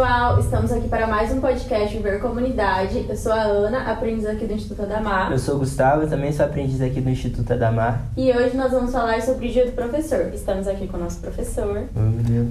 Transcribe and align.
pessoal, 0.00 0.40
estamos 0.40 0.72
aqui 0.72 0.88
para 0.88 1.06
mais 1.06 1.30
um 1.30 1.42
podcast 1.42 1.94
Viver 1.94 2.22
Comunidade. 2.22 3.04
Eu 3.06 3.14
sou 3.14 3.32
a 3.32 3.42
Ana, 3.42 3.92
aprendiz 3.92 4.24
aqui 4.24 4.46
do 4.46 4.54
Instituto 4.54 4.80
Adamar. 4.80 5.30
Eu 5.30 5.38
sou 5.38 5.56
o 5.56 5.58
Gustavo, 5.58 6.06
também 6.06 6.32
sou 6.32 6.46
aprendiz 6.46 6.80
aqui 6.80 7.02
do 7.02 7.10
Instituto 7.10 7.52
Adamar. 7.52 8.02
E 8.16 8.32
hoje 8.32 8.56
nós 8.56 8.72
vamos 8.72 8.92
falar 8.92 9.20
sobre 9.20 9.46
o 9.46 9.52
Dia 9.52 9.66
do 9.66 9.72
Professor. 9.72 10.30
Estamos 10.32 10.66
aqui 10.66 10.86
com 10.86 10.96
o 10.96 11.00
nosso 11.00 11.20
professor. 11.20 11.84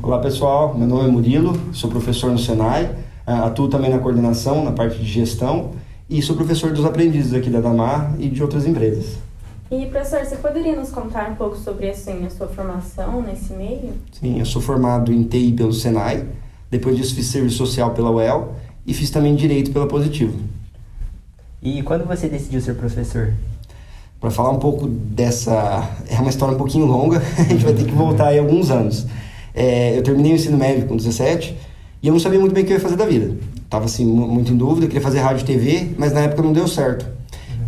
Olá 0.03 0.19
pessoal, 0.19 0.75
meu 0.77 0.87
nome 0.87 1.09
é 1.09 1.11
Murilo, 1.11 1.59
sou 1.73 1.89
professor 1.89 2.29
no 2.29 2.37
Senai, 2.37 2.95
ah, 3.25 3.47
atuo 3.47 3.67
também 3.67 3.89
na 3.89 3.97
coordenação, 3.97 4.63
na 4.63 4.71
parte 4.71 4.99
de 4.99 5.05
gestão 5.05 5.71
e 6.07 6.21
sou 6.21 6.35
professor 6.35 6.71
dos 6.71 6.85
aprendizes 6.85 7.33
aqui 7.33 7.49
da 7.49 7.57
Adamar 7.57 8.13
e 8.19 8.29
de 8.29 8.43
outras 8.43 8.67
empresas. 8.67 9.17
E 9.71 9.87
professor, 9.87 10.23
você 10.23 10.35
poderia 10.35 10.75
nos 10.75 10.91
contar 10.91 11.31
um 11.31 11.35
pouco 11.35 11.57
sobre 11.57 11.89
assim, 11.89 12.27
a 12.27 12.29
sua 12.29 12.47
formação 12.47 13.23
nesse 13.23 13.53
meio? 13.53 13.93
Sim, 14.11 14.37
eu 14.37 14.45
sou 14.45 14.61
formado 14.61 15.11
em 15.11 15.23
TI 15.23 15.51
pelo 15.53 15.73
Senai, 15.73 16.27
depois 16.69 16.95
disso 16.95 17.15
fiz 17.15 17.27
serviço 17.27 17.57
social 17.57 17.91
pela 17.91 18.11
UEL 18.11 18.55
e 18.85 18.93
fiz 18.93 19.09
também 19.09 19.35
direito 19.35 19.71
pela 19.71 19.87
Positivo. 19.87 20.37
E 21.61 21.81
quando 21.83 22.05
você 22.05 22.27
decidiu 22.27 22.61
ser 22.61 22.75
professor? 22.75 23.33
Para 24.19 24.31
falar 24.31 24.51
um 24.51 24.59
pouco 24.59 24.87
dessa. 24.87 25.89
É 26.09 26.19
uma 26.19 26.29
história 26.29 26.55
um 26.55 26.57
pouquinho 26.57 26.85
longa, 26.85 27.21
a 27.37 27.43
gente 27.43 27.63
vai 27.63 27.73
ter 27.73 27.85
que 27.85 27.91
voltar 27.91 28.27
aí 28.27 28.39
alguns 28.39 28.69
anos. 28.69 29.05
É, 29.53 29.97
eu 29.97 30.03
terminei 30.03 30.31
o 30.31 30.35
ensino 30.35 30.57
médio 30.57 30.87
com 30.87 30.95
17 30.95 31.57
e 32.01 32.07
eu 32.07 32.13
não 32.13 32.19
sabia 32.19 32.39
muito 32.39 32.53
bem 32.53 32.63
o 32.63 32.67
que 32.67 32.73
eu 32.73 32.77
ia 32.77 32.81
fazer 32.81 32.95
da 32.95 33.05
vida. 33.05 33.35
Tava 33.69 33.85
assim, 33.85 34.05
muito 34.05 34.51
em 34.51 34.57
dúvida, 34.57 34.87
queria 34.87 35.01
fazer 35.01 35.19
rádio 35.19 35.43
e 35.43 35.45
TV, 35.45 35.91
mas 35.97 36.13
na 36.13 36.21
época 36.21 36.41
não 36.41 36.53
deu 36.53 36.67
certo. 36.67 37.05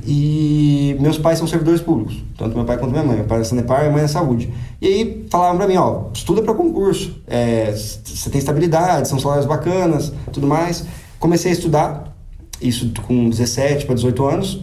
E 0.05 0.95
meus 0.99 1.17
pais 1.17 1.37
são 1.37 1.47
servidores 1.47 1.81
públicos, 1.81 2.23
tanto 2.37 2.55
meu 2.55 2.65
pai 2.65 2.77
quanto 2.77 2.91
minha 2.91 3.03
mãe. 3.03 3.17
Meu 3.17 3.25
pai 3.25 3.41
é 3.41 3.43
Sanepar 3.43 3.81
minha 3.81 3.91
mãe 3.91 4.03
é 4.03 4.07
Saúde. 4.07 4.51
E 4.81 4.87
aí 4.87 5.25
falavam 5.29 5.57
pra 5.57 5.67
mim, 5.67 5.75
ó, 5.75 6.05
estuda 6.13 6.41
para 6.41 6.53
concurso, 6.53 7.21
é, 7.27 7.71
você 7.71 8.30
tem 8.30 8.39
estabilidade, 8.39 9.08
são 9.08 9.19
salários 9.19 9.45
bacanas, 9.45 10.11
tudo 10.33 10.47
mais. 10.47 10.85
Comecei 11.19 11.52
a 11.52 11.53
estudar, 11.53 12.16
isso 12.59 12.91
com 13.08 13.30
17 13.30 13.85
para 13.85 13.95
18 13.95 14.25
anos. 14.25 14.61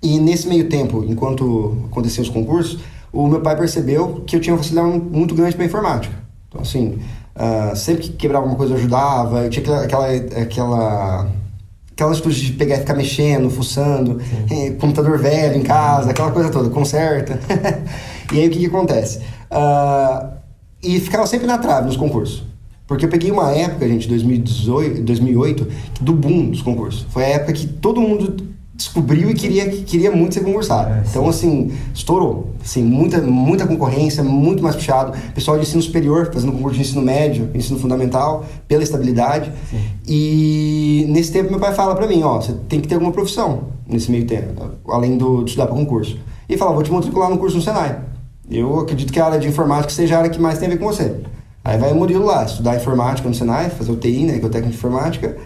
E 0.00 0.18
nesse 0.20 0.46
meio 0.46 0.68
tempo, 0.68 1.04
enquanto 1.08 1.78
aconteciam 1.86 2.22
os 2.22 2.28
concursos, 2.28 2.78
o 3.12 3.26
meu 3.26 3.40
pai 3.40 3.56
percebeu 3.56 4.22
que 4.26 4.36
eu 4.36 4.40
tinha 4.40 4.54
uma 4.54 4.58
facilidade 4.58 4.98
muito 4.98 5.34
grande 5.34 5.56
para 5.56 5.64
informática. 5.64 6.14
Então, 6.48 6.60
assim, 6.60 6.98
uh, 7.34 7.74
sempre 7.74 8.04
que 8.04 8.10
quebrava 8.10 8.46
uma 8.46 8.54
coisa 8.54 8.74
eu 8.74 8.78
ajudava, 8.78 9.44
eu 9.44 9.50
tinha 9.50 9.64
aquela, 9.64 10.10
aquela, 10.10 10.42
aquela 10.42 11.30
aquelas 11.94 12.20
coisas 12.20 12.40
de 12.40 12.52
pegar 12.52 12.76
e 12.76 12.78
ficar 12.80 12.94
mexendo, 12.94 13.48
fuçando, 13.48 14.20
é, 14.50 14.70
computador 14.72 15.16
velho 15.16 15.56
em 15.56 15.62
casa, 15.62 16.10
aquela 16.10 16.32
coisa 16.32 16.50
toda, 16.50 16.68
conserta. 16.68 17.38
e 18.32 18.40
aí 18.40 18.48
o 18.48 18.50
que, 18.50 18.58
que 18.58 18.66
acontece? 18.66 19.20
Uh, 19.50 20.34
e 20.82 21.00
ficava 21.00 21.26
sempre 21.26 21.46
na 21.46 21.56
trave 21.56 21.86
nos 21.86 21.96
concursos. 21.96 22.44
Porque 22.86 23.06
eu 23.06 23.08
peguei 23.08 23.30
uma 23.30 23.50
época, 23.52 23.88
gente, 23.88 24.08
2018, 24.08 25.02
2008, 25.02 25.68
do 26.00 26.12
boom 26.12 26.50
dos 26.50 26.60
concursos. 26.60 27.06
Foi 27.08 27.24
a 27.24 27.28
época 27.28 27.52
que 27.54 27.66
todo 27.66 28.00
mundo 28.00 28.54
descobriu 28.74 29.30
e 29.30 29.34
queria, 29.34 29.68
queria 29.68 30.10
muito 30.10 30.34
ser 30.34 30.40
concursado. 30.40 30.92
É, 30.92 31.04
então, 31.08 31.28
assim, 31.28 31.72
estourou. 31.94 32.52
Assim, 32.62 32.82
muita, 32.82 33.20
muita 33.20 33.66
concorrência, 33.66 34.22
muito 34.24 34.62
mais 34.62 34.74
puxado. 34.74 35.16
Pessoal 35.32 35.56
de 35.56 35.62
ensino 35.62 35.82
superior 35.82 36.30
fazendo 36.32 36.52
concurso 36.52 36.76
de 36.76 36.82
ensino 36.82 37.00
médio, 37.00 37.50
ensino 37.54 37.78
fundamental, 37.78 38.44
pela 38.66 38.82
estabilidade. 38.82 39.52
Sim. 39.70 39.80
E 40.06 41.06
nesse 41.08 41.30
tempo 41.30 41.50
meu 41.50 41.60
pai 41.60 41.72
fala 41.72 41.94
para 41.94 42.06
mim, 42.06 42.22
ó, 42.22 42.40
você 42.40 42.52
tem 42.68 42.80
que 42.80 42.88
ter 42.88 42.94
alguma 42.96 43.12
profissão 43.12 43.68
nesse 43.86 44.10
meio 44.10 44.26
tempo, 44.26 44.72
além 44.88 45.16
do, 45.16 45.44
de 45.44 45.50
estudar 45.50 45.66
para 45.66 45.76
concurso. 45.76 46.18
E 46.48 46.56
fala, 46.56 46.72
vou 46.72 46.82
te 46.82 46.90
matricular 46.90 47.30
no 47.30 47.38
curso 47.38 47.56
no 47.56 47.62
Senai. 47.62 48.00
Eu 48.50 48.80
acredito 48.80 49.12
que 49.12 49.20
a 49.20 49.26
área 49.26 49.38
de 49.38 49.48
informática 49.48 49.92
seja 49.92 50.16
a 50.16 50.18
área 50.18 50.30
que 50.30 50.40
mais 50.40 50.58
tem 50.58 50.66
a 50.66 50.70
ver 50.72 50.78
com 50.78 50.86
você. 50.86 51.14
Aí 51.64 51.78
vai 51.78 51.92
o 51.92 51.94
Murilo 51.94 52.26
lá, 52.26 52.44
estudar 52.44 52.76
informática 52.76 53.26
no 53.26 53.34
Senai, 53.34 53.70
fazer 53.70 53.90
o 53.90 53.96
TI, 53.96 54.24
né, 54.24 54.38
que 54.38 54.44
é 54.44 54.48
o 54.48 54.50
técnico 54.50 54.72
de 54.72 54.76
informática 54.76 55.36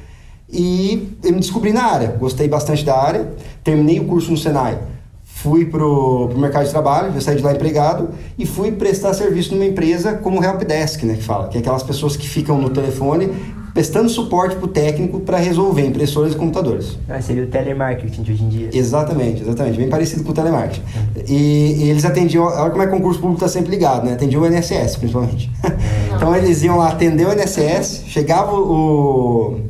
e 0.51 1.17
eu 1.23 1.33
me 1.33 1.41
descobri 1.41 1.73
na 1.73 1.85
área, 1.85 2.09
gostei 2.19 2.49
bastante 2.49 2.85
da 2.85 2.97
área, 2.97 3.29
terminei 3.63 4.01
o 4.01 4.05
curso 4.05 4.31
no 4.31 4.37
Senai, 4.37 4.79
fui 5.23 5.67
pro, 5.67 6.29
pro 6.29 6.39
mercado 6.39 6.65
de 6.65 6.71
trabalho, 6.71 7.13
já 7.13 7.21
saí 7.21 7.37
de 7.37 7.43
lá 7.43 7.53
empregado 7.53 8.11
e 8.39 8.47
fui 8.47 8.73
prestar 8.73 9.15
serviço 9.15 9.55
numa 9.55 9.67
empresa 9.67 10.15
como 10.15 10.43
helpdesk, 10.43 11.05
né, 11.05 11.15
que 11.15 11.23
fala, 11.23 11.49
que 11.49 11.59
é 11.59 11.61
aquelas 11.61 11.83
pessoas 11.83 12.17
que 12.17 12.29
ficam 12.29 12.61
no 12.61 12.71
telefone 12.71 13.31
prestando 13.73 14.09
suporte 14.09 14.57
para 14.57 14.65
o 14.65 14.69
técnico 14.69 15.21
para 15.21 15.39
resolver 15.39 15.87
impressoras 15.87 16.33
e 16.33 16.37
computadores. 16.37 16.99
Ah, 17.09 17.21
seria 17.21 17.45
o 17.45 17.47
telemarketing 17.47 18.23
de 18.23 18.33
hoje 18.33 18.43
em 18.43 18.49
dia. 18.49 18.71
Exatamente, 18.73 19.43
exatamente, 19.43 19.77
bem 19.77 19.89
parecido 19.89 20.25
com 20.25 20.33
o 20.33 20.35
telemarketing. 20.35 20.81
Uhum. 20.81 21.23
E, 21.29 21.85
e, 21.85 21.91
eles 21.91 22.05
atendiam, 22.05 22.45
olha 22.45 22.71
como 22.71 22.83
é 22.83 22.87
que 22.89 22.93
o 22.93 22.97
concurso 22.97 23.21
público 23.21 23.45
está 23.45 23.47
sempre 23.47 23.71
ligado, 23.71 24.05
né? 24.05 24.15
Atendiam 24.15 24.43
o 24.43 24.47
INSS, 24.47 24.97
principalmente. 24.97 25.49
então 26.17 26.35
eles 26.35 26.65
iam 26.65 26.77
lá 26.77 26.89
atender 26.89 27.29
o 27.29 27.33
INSS, 27.33 28.03
chegava 28.09 28.53
o 28.53 29.61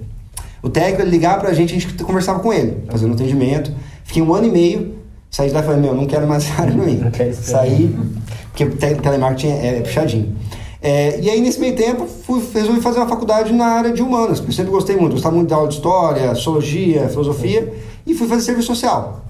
o 0.62 0.68
técnico 0.68 1.02
ele 1.02 1.10
ligava 1.10 1.40
pra 1.40 1.52
gente, 1.52 1.74
a 1.74 1.78
gente 1.78 2.02
conversava 2.02 2.40
com 2.40 2.52
ele, 2.52 2.84
fazendo 2.88 3.14
atendimento. 3.14 3.72
Fiquei 4.04 4.22
um 4.22 4.34
ano 4.34 4.46
e 4.46 4.50
meio, 4.50 4.94
saí 5.30 5.48
de 5.48 5.54
lá 5.54 5.60
e 5.60 5.62
falei, 5.64 5.80
meu, 5.80 5.94
não 5.94 6.06
quero 6.06 6.26
mais 6.26 6.44
essa 6.48 6.62
área 6.62 6.74
pra 6.74 6.84
mim. 6.84 7.00
Saí, 7.32 7.96
porque 8.48 8.64
o 8.64 8.76
telemarketing 8.76 9.48
é, 9.48 9.78
é 9.78 9.80
puxadinho. 9.80 10.36
É, 10.80 11.20
e 11.20 11.28
aí, 11.28 11.40
nesse 11.40 11.58
meio 11.58 11.74
tempo, 11.74 12.06
fui, 12.06 12.42
resolvi 12.54 12.80
fazer 12.80 12.98
uma 12.98 13.08
faculdade 13.08 13.52
na 13.52 13.66
área 13.66 13.92
de 13.92 14.00
humanas, 14.00 14.38
porque 14.38 14.52
eu 14.52 14.56
sempre 14.56 14.70
gostei 14.70 14.96
muito, 14.96 15.12
gostava 15.12 15.34
muito 15.34 15.48
da 15.48 15.56
aula 15.56 15.68
de 15.68 15.74
história, 15.74 16.34
sociologia, 16.34 17.08
filosofia, 17.08 17.74
e 18.06 18.14
fui 18.14 18.28
fazer 18.28 18.42
serviço 18.42 18.68
social. 18.68 19.24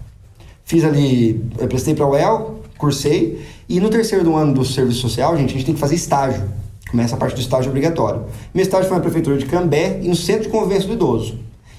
Fiz 0.65 0.85
ali, 0.85 1.43
prestei 1.69 1.95
para 1.95 2.05
a 2.05 2.09
UEL, 2.11 2.61
cursei, 2.77 3.43
e 3.69 3.81
no 3.81 3.89
terceiro 3.89 4.25
do 4.25 4.37
ano 4.37 4.53
do 4.53 4.65
serviço 4.65 5.01
social, 5.01 5.37
gente, 5.39 5.51
a 5.51 5.53
gente 5.55 5.65
tem 5.65 5.75
que 5.75 5.81
fazer 5.81 5.95
estágio. 5.95 6.45
Começa 6.91 7.15
a 7.15 7.19
parte 7.19 7.35
do 7.35 7.41
estágio 7.41 7.69
obrigatório. 7.71 8.25
Meu 8.55 8.63
estágio 8.63 8.89
foi 8.89 8.97
na 8.97 9.03
prefeitura 9.03 9.37
de 9.37 9.47
Cambé 9.47 10.01
e 10.03 10.09
no 10.09 10.17
centro 10.17 10.45
de 10.45 10.49
convivência 10.49 10.89
do 10.89 10.95
idoso. 10.95 11.39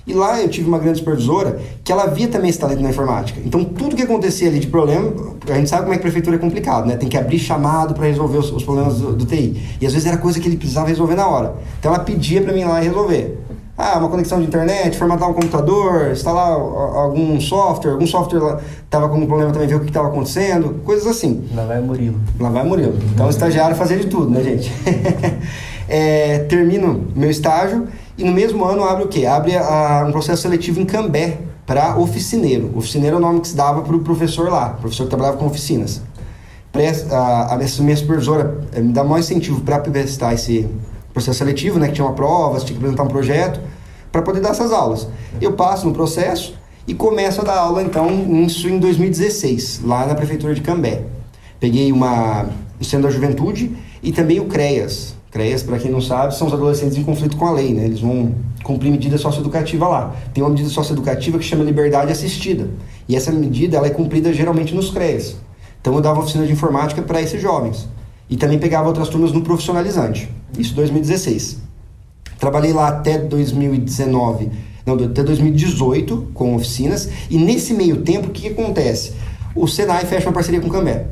E 0.10 0.14
lá 0.14 0.42
eu 0.42 0.50
tive 0.50 0.68
uma 0.68 0.80
grande 0.80 1.00
supervisora 1.00 1.62
que 1.84 1.92
ela 1.92 2.08
via 2.08 2.28
também 2.28 2.50
esse 2.50 2.58
talento 2.58 2.82
na 2.82 2.90
informática. 2.90 3.40
Então 3.46 3.64
tudo 3.64 3.96
que 3.96 4.02
acontecia 4.02 4.48
ali 4.48 4.60
de 4.60 4.68
problema, 4.68 5.14
a 5.48 5.54
gente 5.54 5.70
sabe 5.70 5.84
como 5.84 5.94
é 5.94 5.98
que 5.98 6.02
a 6.02 6.04
prefeitura 6.04 6.36
é 6.36 6.40
complicado, 6.40 6.88
né? 6.88 6.96
Tem 6.96 7.08
que 7.08 7.18
abrir 7.18 7.38
chamado 7.38 7.94
para 7.94 8.06
resolver 8.06 8.40
os, 8.40 8.52
os 8.52 8.64
problemas 8.64 9.00
do, 9.00 9.14
do, 9.14 9.26
TI. 9.26 9.62
E 9.80 9.86
às 9.86 9.94
vezes 9.94 10.08
era 10.08 10.18
coisa 10.18 10.40
que 10.40 10.48
ele 10.48 10.58
precisava 10.58 10.88
resolver 10.88 11.16
na 11.16 11.28
hora. 11.28 11.56
Então 11.80 11.94
ela 11.94 12.04
pedia 12.04 12.42
para 12.42 12.54
mim 12.54 12.62
ir 12.62 12.66
lá 12.66 12.80
resolver. 12.80 13.38
Ah, 13.82 13.98
uma 13.98 14.10
conexão 14.10 14.42
de 14.42 14.46
internet, 14.46 14.98
formatar 14.98 15.30
um 15.30 15.34
computador, 15.34 16.12
instalar 16.12 16.52
algum 16.52 17.40
software, 17.40 17.94
algum 17.94 18.06
software 18.06 18.60
estava 18.84 19.08
com 19.08 19.20
um 19.20 19.26
problema 19.26 19.54
também, 19.54 19.70
ver 19.70 19.76
o 19.76 19.80
que 19.80 19.88
estava 19.88 20.10
acontecendo, 20.10 20.82
coisas 20.84 21.08
assim. 21.08 21.48
Lá 21.56 21.64
vai 21.64 21.80
o 21.80 21.84
Murilo. 21.84 22.20
Lá 22.38 22.50
vai 22.50 22.66
o 22.66 22.66
Murilo. 22.68 23.00
Então, 23.14 23.28
o 23.28 23.30
estagiário 23.30 23.78
fazia 23.78 23.96
de 23.96 24.08
tudo, 24.08 24.30
né, 24.30 24.44
gente? 24.44 24.70
é, 25.88 26.40
termino 26.40 27.08
meu 27.16 27.30
estágio 27.30 27.88
e 28.18 28.26
no 28.26 28.34
mesmo 28.34 28.66
ano 28.66 28.84
abre 28.84 29.06
o 29.06 29.08
quê? 29.08 29.26
Abre 29.26 29.56
a, 29.56 30.04
um 30.06 30.12
processo 30.12 30.42
seletivo 30.42 30.82
em 30.82 30.86
Cambé 30.86 31.38
para 31.66 31.96
oficineiro. 31.96 32.74
Oficineiro 32.76 33.16
é 33.16 33.18
o 33.18 33.22
nome 33.22 33.40
que 33.40 33.48
se 33.48 33.56
dava 33.56 33.82
para 33.82 33.96
o 33.96 34.00
professor 34.02 34.50
lá, 34.50 34.72
professor 34.72 35.04
que 35.04 35.10
trabalhava 35.10 35.38
com 35.38 35.46
oficinas. 35.46 36.02
A, 37.12 37.16
a, 37.16 37.54
a 37.54 37.58
minha 37.82 37.96
supervisora 37.96 38.58
eh, 38.74 38.82
me 38.82 38.92
dá 38.92 39.06
maior 39.06 39.20
incentivo 39.20 39.62
para 39.62 39.80
prestar 39.80 40.34
esse 40.34 40.68
processo 41.20 41.40
seletivo, 41.40 41.78
né, 41.78 41.88
que 41.88 41.94
tinha 41.94 42.06
uma 42.06 42.14
prova, 42.14 42.58
tinha 42.60 42.72
que 42.72 42.78
apresentar 42.78 43.04
um 43.04 43.08
projeto, 43.08 43.60
para 44.12 44.22
poder 44.22 44.40
dar 44.40 44.50
essas 44.50 44.72
aulas. 44.72 45.08
Eu 45.40 45.54
passo 45.54 45.86
no 45.86 45.94
processo 45.94 46.56
e 46.88 46.94
começo 46.94 47.42
a 47.42 47.44
dar 47.44 47.58
aula, 47.58 47.84
então, 47.84 48.10
isso 48.46 48.68
em 48.68 48.80
2016, 48.80 49.82
lá 49.84 50.08
na 50.08 50.16
Prefeitura 50.16 50.56
de 50.56 50.62
Cambé. 50.62 51.04
Peguei 51.60 51.92
uma, 51.92 52.48
o 52.80 52.84
Centro 52.84 53.08
da 53.08 53.14
Juventude 53.14 53.72
e 54.02 54.12
também 54.12 54.40
o 54.40 54.46
CREAS. 54.46 55.16
CREAS, 55.30 55.62
para 55.62 55.78
quem 55.78 55.92
não 55.92 56.02
sabe, 56.02 56.36
são 56.36 56.48
os 56.48 56.54
adolescentes 56.54 56.98
em 56.98 57.04
conflito 57.04 57.38
com 57.38 57.46
a 57.46 57.52
lei, 57.52 57.72
né? 57.72 57.86
Eles 57.86 58.00
vão 58.00 58.34
cumprir 58.64 58.90
medida 58.90 59.18
socioeducativa 59.18 59.88
lá. 59.88 60.16
Tem 60.34 60.44
uma 60.44 60.50
medida 60.50 60.70
socioeducativa 60.70 61.38
que 61.38 61.46
chama 61.46 61.64
liberdade 61.64 62.12
assistida. 62.12 62.68
E 63.08 63.16
essa 63.16 63.32
medida 63.32 63.78
ela 63.78 63.86
é 63.86 63.92
cumprida 63.92 64.34
geralmente 64.34 64.74
nos 64.74 64.90
CREAS. 64.90 65.36
Então 65.80 65.94
eu 65.94 66.02
dava 66.02 66.20
oficina 66.22 66.48
de 66.48 66.54
informática 66.54 67.02
para 67.04 67.22
esses 67.22 67.40
jovens. 67.40 67.88
E 68.30 68.38
também 68.38 68.60
pegava 68.60 68.88
outras 68.88 69.10
turmas 69.10 69.32
no 69.32 69.42
profissionalizante. 69.42 70.30
Isso 70.58 70.74
em 70.74 70.76
2016. 70.76 71.58
Trabalhei 72.40 72.72
lá 72.72 72.88
até 72.88 73.18
2019, 73.18 74.50
não, 74.86 74.96
até 74.96 75.24
2018 75.24 76.30
com 76.34 76.56
oficinas. 76.56 77.10
E 77.30 77.38
nesse 77.38 77.74
meio 77.74 78.02
tempo, 78.02 78.28
o 78.28 78.32
que, 78.32 78.44
que 78.44 78.48
acontece? 78.50 79.14
O 79.54 79.68
Senai 79.68 80.06
fecha 80.06 80.28
uma 80.28 80.34
parceria 80.34 80.62
com 80.62 80.68
o 80.68 80.72
Cambé. 80.72 81.08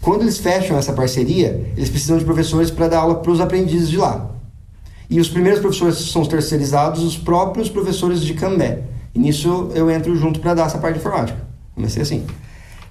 Quando 0.00 0.22
eles 0.22 0.38
fecham 0.38 0.78
essa 0.78 0.92
parceria, 0.92 1.72
eles 1.76 1.90
precisam 1.90 2.18
de 2.18 2.24
professores 2.24 2.70
para 2.70 2.88
dar 2.88 3.00
aula 3.00 3.16
para 3.16 3.32
os 3.32 3.40
aprendizes 3.40 3.90
de 3.90 3.96
lá. 3.96 4.30
E 5.10 5.18
os 5.20 5.28
primeiros 5.28 5.60
professores 5.60 5.96
são 5.96 6.22
os 6.22 6.28
terceirizados, 6.28 7.02
os 7.02 7.16
próprios 7.16 7.68
professores 7.68 8.20
de 8.20 8.34
Cambé. 8.34 8.82
E 9.14 9.18
nisso 9.18 9.70
eu 9.74 9.90
entro 9.90 10.14
junto 10.14 10.38
para 10.38 10.54
dar 10.54 10.66
essa 10.66 10.78
parte 10.78 10.94
de 10.94 11.00
informática. 11.00 11.38
Comecei 11.74 12.02
assim. 12.02 12.24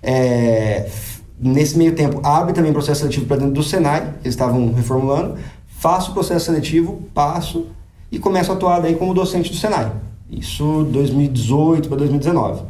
É, 0.01 0.89
Nesse 1.39 1.77
meio 1.77 1.93
tempo, 1.93 2.19
abre 2.23 2.53
também 2.53 2.73
processo 2.73 3.01
seletivo 3.01 3.25
para 3.25 3.37
dentro 3.37 3.53
do 3.53 3.63
Senai, 3.63 4.01
eles 4.23 4.33
estavam 4.33 4.73
reformulando, 4.73 5.35
faço 5.67 6.11
o 6.11 6.13
processo 6.13 6.45
seletivo, 6.45 7.01
passo 7.13 7.67
e 8.11 8.17
começo 8.17 8.51
a 8.51 8.55
atuar 8.55 8.79
daí 8.79 8.95
como 8.95 9.13
docente 9.13 9.51
do 9.51 9.55
Senai. 9.55 9.91
Isso 10.29 10.87
2018 10.91 11.87
para 11.87 11.97
2019. 11.99 12.63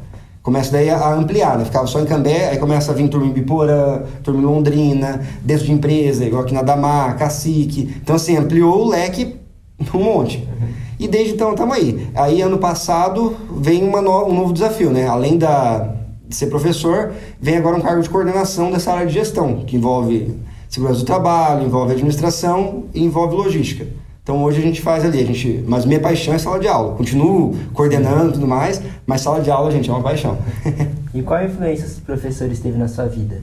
Começa 0.44 0.72
daí 0.72 0.90
a 0.90 1.14
ampliar, 1.14 1.58
né? 1.58 1.66
Ficava 1.66 1.88
só 1.88 2.00
em 2.00 2.06
Cambé, 2.06 2.50
aí 2.50 2.58
começa 2.58 2.92
a 2.92 2.96
vir 2.96 3.10
turma 3.10 3.28
em 3.28 3.31
Biporã, 3.31 4.04
turma 4.24 4.42
em 4.42 4.46
Londrina, 4.46 5.22
dentro 5.42 5.66
de 5.66 5.72
empresa, 5.72 6.25
igual 6.25 6.44
aqui 6.44 6.54
na 6.54 6.62
Damar, 6.62 7.18
Cacique. 7.18 7.98
Então, 8.02 8.16
assim, 8.16 8.38
ampliou 8.38 8.86
o 8.86 8.90
leque 8.90 9.36
Um 9.94 10.04
monte. 10.04 10.48
E 11.00 11.08
desde 11.08 11.34
então 11.34 11.52
estamos 11.52 11.75
aí. 11.75 12.10
Aí 12.16 12.42
ano 12.42 12.58
passado 12.58 13.36
vem 13.58 13.84
no, 13.84 14.25
um 14.25 14.34
novo 14.34 14.54
desafio, 14.54 14.90
né? 14.90 15.08
Além 15.08 15.38
da, 15.38 15.96
de 16.27 16.35
ser 16.35 16.47
professor, 16.47 17.13
vem 17.39 17.57
agora 17.57 17.77
um 17.77 17.81
cargo 17.81 18.01
de 18.01 18.09
coordenação 18.09 18.71
dessa 18.71 18.91
área 18.91 19.07
de 19.07 19.13
gestão, 19.13 19.63
que 19.65 19.75
envolve 19.75 20.35
segurança 20.69 21.00
do 21.00 21.06
trabalho, 21.06 21.65
envolve 21.65 21.94
administração 21.94 22.85
e 22.94 23.03
envolve 23.03 23.35
logística. 23.35 23.88
Então 24.21 24.44
hoje 24.44 24.59
a 24.59 24.62
gente 24.62 24.81
faz 24.81 25.06
ali, 25.06 25.21
a 25.21 25.25
gente, 25.25 25.63
mas 25.65 25.85
minha 25.85 26.01
paixão 26.01 26.33
é 26.33 26.38
sala 26.38 26.59
de 26.59 26.68
aula. 26.68 26.95
Continuo 26.95 27.56
coordenando 27.74 28.31
e 28.31 28.33
tudo 28.33 28.45
mais, 28.45 28.81
mas 29.06 29.21
sala 29.21 29.39
de 29.39 29.50
aula, 29.50 29.71
gente, 29.71 29.89
é 29.89 29.94
uma 29.94 30.03
paixão. 30.03 30.38
e 31.13 31.21
qual 31.21 31.41
influência 31.45 31.85
os 31.85 32.00
professores 32.01 32.59
teve 32.59 32.77
na 32.77 32.89
sua 32.89 33.06
vida? 33.06 33.41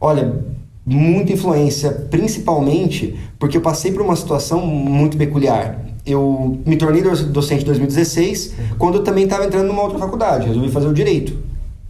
Olha, 0.00 0.42
muita 0.84 1.32
influência, 1.32 1.92
principalmente 2.10 3.16
porque 3.38 3.56
eu 3.56 3.60
passei 3.60 3.92
por 3.92 4.02
uma 4.02 4.16
situação 4.16 4.66
muito 4.66 5.16
peculiar. 5.16 5.78
Eu 6.04 6.58
me 6.66 6.76
tornei 6.76 7.02
docente 7.02 7.62
em 7.62 7.66
2016, 7.66 8.54
quando 8.76 8.96
eu 8.96 9.04
também 9.04 9.22
estava 9.22 9.44
entrando 9.44 9.68
numa 9.68 9.82
outra 9.82 9.98
faculdade, 9.98 10.48
resolvi 10.48 10.68
fazer 10.68 10.88
o 10.88 10.92
direito. 10.92 11.38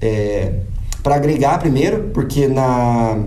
É, 0.01 0.53
para 1.03 1.17
agregar 1.17 1.59
primeiro, 1.59 2.11
porque 2.13 2.49
na 2.49 3.25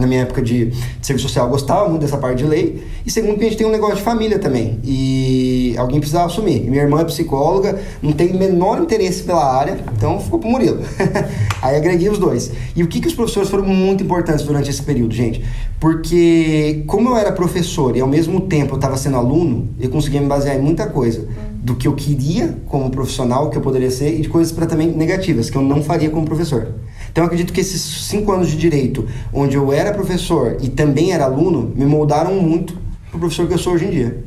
na 0.00 0.06
minha 0.06 0.22
época 0.22 0.40
de, 0.40 0.66
de, 0.66 1.06
serviço 1.06 1.28
social, 1.28 1.46
eu 1.46 1.50
gostava 1.50 1.88
muito 1.88 2.00
dessa 2.02 2.16
parte 2.16 2.38
de 2.38 2.46
lei. 2.46 2.82
E 3.04 3.10
segundo, 3.10 3.36
que 3.38 3.44
a 3.44 3.48
gente 3.48 3.58
tem 3.58 3.66
um 3.66 3.70
negócio 3.70 3.96
de 3.96 4.02
família 4.02 4.38
também. 4.38 4.78
E 4.82 5.74
alguém 5.76 6.00
precisava 6.00 6.26
assumir. 6.26 6.60
Minha 6.60 6.82
irmã 6.82 7.00
é 7.00 7.04
psicóloga, 7.04 7.78
não 8.02 8.12
tem 8.12 8.30
o 8.30 8.38
menor 8.38 8.80
interesse 8.80 9.22
pela 9.22 9.44
área, 9.44 9.78
então 9.94 10.18
ficou 10.18 10.38
pro 10.38 10.48
Murilo. 10.48 10.78
Aí 11.60 11.76
agreguei 11.76 12.08
os 12.08 12.18
dois. 12.18 12.50
E 12.74 12.82
o 12.82 12.88
que, 12.88 13.00
que 13.00 13.08
os 13.08 13.14
professores 13.14 13.50
foram 13.50 13.64
muito 13.64 14.02
importantes 14.02 14.44
durante 14.44 14.70
esse 14.70 14.82
período, 14.82 15.14
gente? 15.14 15.44
Porque, 15.78 16.82
como 16.86 17.10
eu 17.10 17.16
era 17.16 17.32
professor 17.32 17.96
e 17.96 18.00
ao 18.00 18.08
mesmo 18.08 18.40
tempo 18.42 18.72
eu 18.72 18.76
estava 18.76 18.96
sendo 18.96 19.16
aluno, 19.16 19.68
eu 19.78 19.90
conseguia 19.90 20.20
me 20.20 20.26
basear 20.26 20.56
em 20.56 20.62
muita 20.62 20.86
coisa 20.86 21.26
do 21.62 21.74
que 21.74 21.86
eu 21.86 21.94
queria 21.94 22.56
como 22.66 22.90
profissional, 22.90 23.50
que 23.50 23.56
eu 23.56 23.60
poderia 23.60 23.90
ser, 23.90 24.18
e 24.18 24.22
de 24.22 24.28
coisas 24.28 24.52
para 24.52 24.66
também 24.66 24.90
negativas, 24.90 25.50
que 25.50 25.56
eu 25.56 25.62
não 25.62 25.82
faria 25.82 26.08
como 26.08 26.24
professor. 26.24 26.74
Então, 27.10 27.22
eu 27.22 27.26
acredito 27.26 27.52
que 27.52 27.60
esses 27.60 27.80
cinco 28.06 28.32
anos 28.32 28.48
de 28.48 28.56
direito, 28.56 29.06
onde 29.32 29.56
eu 29.56 29.72
era 29.72 29.92
professor 29.92 30.56
e 30.62 30.68
também 30.68 31.12
era 31.12 31.24
aluno, 31.24 31.72
me 31.76 31.84
moldaram 31.84 32.34
muito 32.34 32.74
para 33.10 33.16
o 33.16 33.20
professor 33.20 33.46
que 33.46 33.54
eu 33.54 33.58
sou 33.58 33.74
hoje 33.74 33.84
em 33.84 33.90
dia. 33.90 34.24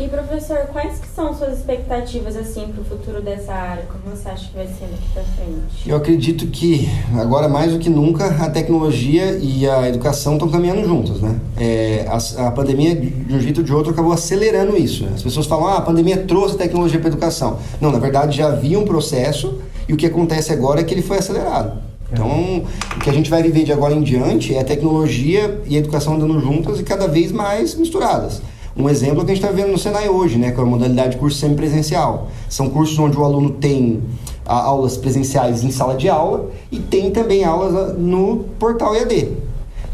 E 0.00 0.08
professor, 0.08 0.66
quais 0.72 0.98
que 0.98 1.06
são 1.06 1.34
suas 1.34 1.58
expectativas 1.58 2.34
assim 2.34 2.66
para 2.68 2.80
o 2.80 2.84
futuro 2.84 3.20
dessa 3.22 3.52
área? 3.52 3.84
Como 3.84 4.16
você 4.16 4.28
acha 4.28 4.48
que 4.48 4.56
vai 4.56 4.66
ser 4.66 4.86
daqui 4.86 5.08
para 5.12 5.22
frente? 5.22 5.88
Eu 5.88 5.96
acredito 5.96 6.46
que 6.46 6.88
agora 7.14 7.46
mais 7.46 7.72
do 7.72 7.78
que 7.78 7.90
nunca 7.90 8.26
a 8.26 8.50
tecnologia 8.50 9.38
e 9.38 9.68
a 9.68 9.88
educação 9.88 10.34
estão 10.34 10.48
caminhando 10.48 10.84
juntas, 10.84 11.20
né? 11.20 11.38
É, 11.58 12.06
a, 12.08 12.48
a, 12.48 12.50
pandemia 12.50 12.96
de 12.96 13.34
um 13.34 13.38
jeito 13.38 13.58
ou 13.58 13.64
de 13.64 13.72
outro 13.72 13.92
acabou 13.92 14.12
acelerando 14.12 14.76
isso. 14.76 15.04
Né? 15.04 15.12
As 15.14 15.22
pessoas 15.22 15.46
falam, 15.46 15.66
ah, 15.68 15.76
a 15.76 15.82
pandemia 15.82 16.16
trouxe 16.16 16.56
tecnologia 16.56 16.98
para 16.98 17.08
a 17.08 17.12
educação. 17.12 17.58
Não, 17.80 17.92
na 17.92 17.98
verdade 17.98 18.36
já 18.36 18.48
havia 18.48 18.78
um 18.78 18.84
processo 18.84 19.60
e 19.86 19.92
o 19.92 19.96
que 19.96 20.06
acontece 20.06 20.52
agora 20.52 20.80
é 20.80 20.84
que 20.84 20.94
ele 20.94 21.02
foi 21.02 21.18
acelerado. 21.18 21.80
Então, 22.10 22.64
o 22.96 23.00
que 23.00 23.08
a 23.08 23.12
gente 23.12 23.30
vai 23.30 23.42
viver 23.42 23.64
de 23.64 23.72
agora 23.72 23.94
em 23.94 24.02
diante 24.02 24.54
é 24.54 24.62
tecnologia 24.62 25.62
e 25.66 25.76
educação 25.76 26.14
andando 26.14 26.38
juntas 26.40 26.78
e 26.78 26.82
cada 26.82 27.06
vez 27.06 27.32
mais 27.32 27.74
misturadas. 27.74 28.42
Um 28.76 28.88
exemplo 28.88 29.22
é 29.22 29.24
que 29.24 29.32
a 29.32 29.34
gente 29.34 29.44
está 29.44 29.54
vendo 29.54 29.70
no 29.70 29.78
Senai 29.78 30.08
hoje, 30.08 30.38
né, 30.38 30.50
com 30.50 30.62
a 30.62 30.64
modalidade 30.64 31.10
de 31.10 31.16
curso 31.18 31.38
semipresencial. 31.38 32.28
São 32.48 32.70
cursos 32.70 32.98
onde 32.98 33.16
o 33.16 33.24
aluno 33.24 33.50
tem 33.50 34.00
a, 34.46 34.56
ah, 34.56 34.64
aulas 34.64 34.96
presenciais 34.96 35.62
em 35.62 35.70
sala 35.70 35.94
de 35.94 36.08
aula 36.08 36.50
e 36.70 36.78
tem 36.78 37.10
também 37.10 37.44
aulas 37.44 37.74
ah, 37.74 37.92
no 37.92 38.44
portal 38.58 38.94
EAD. 38.94 39.28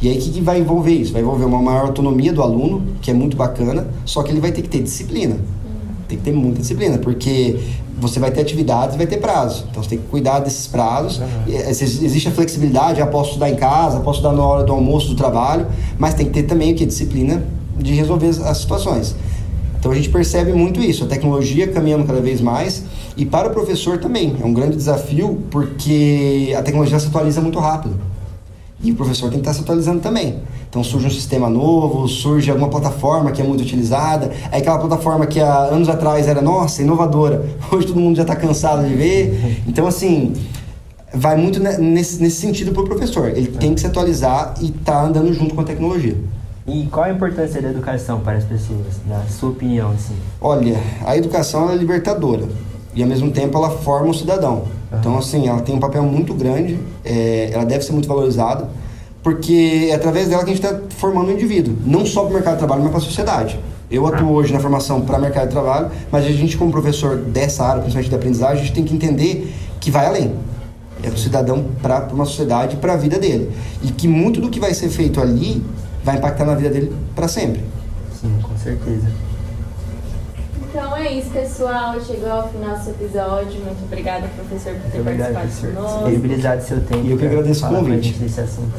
E 0.00 0.08
aí 0.08 0.16
o 0.16 0.20
que, 0.20 0.30
que 0.30 0.40
vai 0.40 0.60
envolver 0.60 0.92
isso? 0.92 1.12
Vai 1.12 1.22
envolver 1.22 1.44
uma 1.44 1.60
maior 1.60 1.86
autonomia 1.86 2.32
do 2.32 2.40
aluno, 2.40 2.86
que 3.02 3.10
é 3.10 3.14
muito 3.14 3.36
bacana, 3.36 3.88
só 4.04 4.22
que 4.22 4.30
ele 4.30 4.40
vai 4.40 4.52
ter 4.52 4.62
que 4.62 4.69
ter 4.69 4.80
disciplina. 4.80 5.36
Tem 6.06 6.16
que 6.16 6.25
ter 6.25 6.32
muita 6.32 6.60
disciplina, 6.60 6.98
porque 6.98 7.58
você 8.00 8.20
vai 8.20 8.30
ter 8.30 8.40
atividades 8.40 8.94
e 8.94 8.98
vai 8.98 9.08
ter 9.08 9.16
prazo. 9.16 9.66
Então 9.69 9.82
você 9.82 9.90
tem 9.90 9.98
que 9.98 10.06
cuidar 10.06 10.38
desses 10.38 10.69
prazos. 10.69 11.19
Uhum. 11.19 11.26
Existe 11.48 12.28
a 12.28 12.30
flexibilidade, 12.30 13.00
eu 13.00 13.06
posso 13.08 13.30
estudar 13.30 13.50
em 13.50 13.56
casa, 13.56 13.98
posso 14.00 14.20
estudar 14.20 14.36
na 14.36 14.44
hora 14.44 14.62
do 14.62 14.72
almoço 14.72 15.08
do 15.08 15.16
trabalho, 15.16 15.66
mas 15.98 16.14
tem 16.14 16.26
que 16.26 16.32
ter 16.32 16.44
também 16.44 16.72
o 16.72 16.76
que? 16.76 16.86
Disciplina 16.86 17.57
de 17.78 17.94
resolver 17.94 18.28
as 18.28 18.58
situações. 18.58 19.14
Então 19.78 19.92
a 19.92 19.94
gente 19.94 20.08
percebe 20.08 20.52
muito 20.52 20.80
isso, 20.80 21.04
a 21.04 21.06
tecnologia 21.06 21.69
caminhando 21.69 22.04
cada 22.04 22.20
vez 22.20 22.40
mais 22.40 22.82
e 23.16 23.25
para 23.25 23.48
o 23.48 23.52
professor 23.52 23.98
também 23.98 24.36
é 24.40 24.44
um 24.44 24.52
grande 24.52 24.76
desafio 24.76 25.40
porque 25.50 26.52
a 26.58 26.62
tecnologia 26.62 26.98
se 26.98 27.06
atualiza 27.06 27.40
muito 27.40 27.60
rápido 27.60 27.96
e 28.82 28.90
o 28.90 28.96
professor 28.96 29.30
tem 29.30 29.40
que 29.40 29.48
estar 29.48 29.54
se 29.54 29.60
atualizando 29.60 30.00
também. 30.00 30.40
Então 30.69 30.84
surge 30.84 31.06
um 31.06 31.10
sistema 31.10 31.48
novo, 31.48 32.06
surge 32.06 32.50
alguma 32.50 32.69
plataforma 32.69 33.32
que 33.32 33.40
é 33.40 33.44
muito 33.44 33.62
utilizada, 33.62 34.30
é 34.52 34.58
aquela 34.58 34.78
plataforma 34.78 35.26
que 35.26 35.40
há 35.40 35.64
anos 35.64 35.88
atrás 35.88 36.28
era 36.28 36.42
nossa 36.42 36.82
inovadora, 36.82 37.44
hoje 37.70 37.86
todo 37.86 38.00
mundo 38.00 38.16
já 38.16 38.22
está 38.22 38.36
cansado 38.36 38.86
de 38.86 38.94
ver. 38.94 39.62
Então 39.66 39.86
assim 39.86 40.32
vai 41.14 41.36
muito 41.36 41.58
nesse, 41.60 42.20
nesse 42.20 42.36
sentido 42.36 42.72
para 42.72 42.82
o 42.82 42.84
professor, 42.84 43.28
ele 43.28 43.48
tem 43.48 43.75
que 43.75 43.80
se 43.80 43.86
atualizar 43.86 44.54
e 44.60 44.66
estar 44.66 44.92
tá 44.92 45.02
andando 45.02 45.32
junto 45.32 45.54
com 45.54 45.60
a 45.60 45.64
tecnologia. 45.64 46.16
E 46.69 46.87
qual 46.93 47.06
a 47.06 47.11
importância 47.11 47.62
da 47.62 47.70
educação 47.70 48.20
para 48.20 48.37
as 48.37 48.44
pessoas, 48.44 49.00
na 49.06 49.23
sua 49.23 49.49
opinião? 49.49 49.91
Assim? 49.91 50.15
Olha, 50.38 50.76
a 51.06 51.17
educação 51.17 51.70
é 51.70 51.75
libertadora 51.75 52.44
e 52.94 53.03
ao 53.03 53.09
mesmo 53.09 53.31
tempo 53.31 53.56
ela 53.56 53.70
forma 53.70 54.11
o 54.11 54.15
cidadão. 54.15 54.56
Uhum. 54.93 54.99
Então, 54.99 55.19
assim, 55.19 55.49
ela 55.49 55.62
tem 55.62 55.75
um 55.75 55.81
papel 55.81 56.03
muito 56.03 56.35
grande, 56.35 56.79
é, 57.03 57.49
ela 57.53 57.65
deve 57.65 57.82
ser 57.82 57.93
muito 57.93 58.06
valorizada, 58.06 58.69
porque 59.23 59.88
é 59.91 59.94
através 59.94 60.29
dela 60.29 60.44
que 60.44 60.50
a 60.50 60.55
gente 60.55 60.65
está 60.65 60.79
formando 60.91 61.29
o 61.29 61.32
indivíduo, 61.32 61.75
não 61.87 62.05
só 62.05 62.20
para 62.20 62.31
o 62.31 62.35
mercado 62.35 62.55
de 62.55 62.59
trabalho, 62.59 62.82
mas 62.82 62.91
para 62.91 63.00
a 63.00 63.03
sociedade. 63.03 63.59
Eu 63.91 64.06
atuo 64.06 64.31
hoje 64.32 64.53
na 64.53 64.61
formação 64.61 65.00
para 65.00 65.19
mercado 65.19 65.47
de 65.47 65.53
trabalho, 65.53 65.91
mas 66.12 66.26
a 66.26 66.29
gente, 66.29 66.59
como 66.59 66.71
professor 66.71 67.17
dessa 67.17 67.64
área, 67.64 67.81
principalmente 67.81 68.11
da 68.11 68.19
aprendizagem, 68.19 68.56
a 68.56 68.67
gente 68.67 68.75
tem 68.75 68.85
que 68.85 68.94
entender 68.94 69.50
que 69.81 69.91
vai 69.91 70.05
além. 70.05 70.35
É 71.03 71.09
do 71.09 71.19
cidadão 71.19 71.64
para 71.81 72.09
uma 72.12 72.26
sociedade, 72.26 72.76
para 72.76 72.93
a 72.93 72.97
vida 72.97 73.19
dele. 73.19 73.50
E 73.82 73.91
que 73.91 74.06
muito 74.06 74.41
do 74.41 74.50
que 74.50 74.61
vai 74.61 74.75
ser 74.75 74.91
feito 74.91 75.21
ali 75.21 75.64
vai 76.03 76.17
impactar 76.17 76.45
na 76.45 76.55
vida 76.55 76.71
dele 76.71 76.95
para 77.15 77.29
sempre. 77.29 77.62
Sim, 78.21 78.39
com 78.43 78.56
certeza. 78.56 79.06
Então 80.69 80.97
é 80.97 81.12
isso, 81.12 81.31
pessoal. 81.31 82.00
Chegou 82.00 82.31
ao 82.31 82.49
final 82.49 82.77
desse 82.77 82.91
episódio. 82.91 83.61
Muito 83.61 83.85
obrigada, 83.85 84.29
professor, 84.29 84.75
por 84.75 84.91
ter 84.91 85.00
Obrigado, 85.00 85.33
participado 85.33 85.75
conosco. 85.75 85.99
Disponibilizado 85.99 86.62
seu 86.62 86.81
tempo. 86.81 87.06
E 87.06 87.11
eu 87.11 87.19
que 87.19 87.27
agradeço 87.27 87.67
o 87.67 87.69
convite. 87.69 88.12
Desse 88.15 88.41
assunto. 88.41 88.75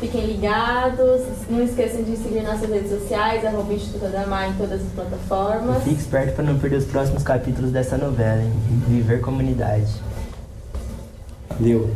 Fiquem 0.00 0.26
ligados. 0.26 1.22
Não 1.48 1.62
esqueçam 1.62 2.02
de 2.02 2.16
seguir 2.16 2.42
nossas 2.42 2.68
redes 2.68 2.90
sociais, 2.90 3.44
arroba 3.44 3.72
Instituto 3.72 4.06
Adamar 4.06 4.50
em 4.50 4.52
todas 4.54 4.80
as 4.80 4.88
plataformas. 4.92 5.78
E 5.78 5.90
fique 5.90 6.00
esperto 6.00 6.34
para 6.34 6.44
não 6.44 6.58
perder 6.58 6.76
os 6.76 6.84
próximos 6.84 7.22
capítulos 7.22 7.70
dessa 7.70 7.96
novela, 7.96 8.42
hein? 8.42 8.52
Viver 8.88 9.20
Comunidade. 9.20 9.92
Deu. 11.58 11.90